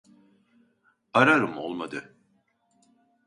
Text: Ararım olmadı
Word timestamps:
Ararım 1.13 1.57
olmadı 1.57 2.15